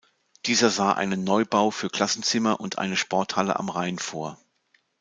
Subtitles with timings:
[0.47, 4.39] Dieser sah einen Neubau für Klassenzimmer und eine Sporthalle am Rhein vor.